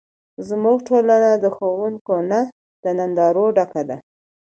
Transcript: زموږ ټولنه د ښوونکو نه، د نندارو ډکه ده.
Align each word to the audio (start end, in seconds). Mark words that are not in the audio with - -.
زموږ 0.47 0.77
ټولنه 0.87 1.29
د 1.43 1.45
ښوونکو 1.55 2.15
نه، 2.31 2.41
د 2.83 2.85
نندارو 2.97 3.45
ډکه 3.57 3.81
ده. 3.89 3.97